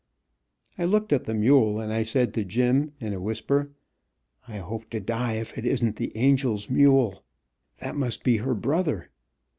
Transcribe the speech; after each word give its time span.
I 0.79 0.85
looked 0.85 1.13
at 1.13 1.25
the 1.25 1.35
mule, 1.35 1.79
and 1.79 1.93
I 1.93 2.01
said 2.01 2.33
to 2.33 2.43
Jim, 2.43 2.91
in 2.99 3.13
a 3.13 3.19
whisper, 3.19 3.69
"I 4.47 4.57
hope 4.57 4.89
to 4.89 4.99
die 4.99 5.33
if 5.33 5.55
it 5.59 5.63
isn't 5.67 5.97
the 5.97 6.15
angel's 6.15 6.71
mule. 6.71 7.23
That 7.77 7.95
must 7.95 8.23
be 8.23 8.37
her 8.37 8.55
brother." 8.55 9.11